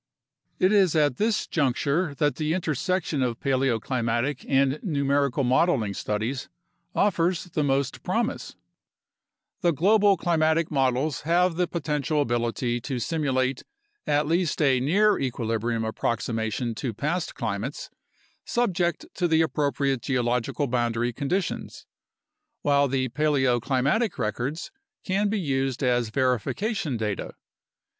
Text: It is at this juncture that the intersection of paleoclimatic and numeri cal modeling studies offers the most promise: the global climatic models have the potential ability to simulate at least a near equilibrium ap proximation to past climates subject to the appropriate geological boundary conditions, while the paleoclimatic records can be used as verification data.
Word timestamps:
It 0.57 0.71
is 0.71 0.95
at 0.95 1.17
this 1.17 1.45
juncture 1.45 2.15
that 2.15 2.37
the 2.37 2.55
intersection 2.55 3.21
of 3.21 3.39
paleoclimatic 3.39 4.43
and 4.49 4.79
numeri 4.81 5.31
cal 5.31 5.43
modeling 5.43 5.93
studies 5.93 6.49
offers 6.95 7.43
the 7.43 7.61
most 7.63 8.01
promise: 8.01 8.55
the 9.61 9.71
global 9.71 10.17
climatic 10.17 10.71
models 10.71 11.21
have 11.21 11.55
the 11.55 11.67
potential 11.67 12.19
ability 12.19 12.81
to 12.81 12.97
simulate 12.97 13.61
at 14.07 14.25
least 14.25 14.59
a 14.59 14.79
near 14.79 15.19
equilibrium 15.19 15.85
ap 15.85 15.97
proximation 15.99 16.73
to 16.77 16.95
past 16.95 17.35
climates 17.35 17.91
subject 18.43 19.05
to 19.13 19.27
the 19.27 19.43
appropriate 19.43 20.01
geological 20.01 20.65
boundary 20.65 21.13
conditions, 21.13 21.85
while 22.63 22.87
the 22.87 23.09
paleoclimatic 23.09 24.17
records 24.17 24.71
can 25.03 25.29
be 25.29 25.39
used 25.39 25.83
as 25.83 26.09
verification 26.09 26.97
data. 26.97 27.35